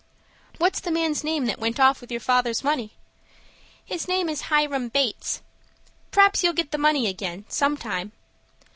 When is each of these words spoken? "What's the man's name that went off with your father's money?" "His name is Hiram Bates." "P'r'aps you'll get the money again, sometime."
"What's 0.57 0.79
the 0.79 0.89
man's 0.89 1.23
name 1.23 1.45
that 1.45 1.59
went 1.59 1.79
off 1.79 2.01
with 2.01 2.09
your 2.09 2.19
father's 2.19 2.63
money?" 2.63 2.93
"His 3.85 4.07
name 4.07 4.29
is 4.29 4.49
Hiram 4.49 4.89
Bates." 4.89 5.43
"P'r'aps 6.09 6.41
you'll 6.43 6.53
get 6.53 6.71
the 6.71 6.79
money 6.79 7.05
again, 7.05 7.45
sometime." 7.49 8.11